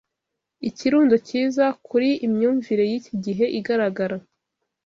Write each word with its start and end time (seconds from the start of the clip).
Ikirundo 0.69 1.15
cyiza, 1.27 1.65
Kuri 1.87 2.09
imyumvire 2.27 2.83
yiki 2.91 3.13
gihe, 3.25 3.45
igaragara 3.59 4.17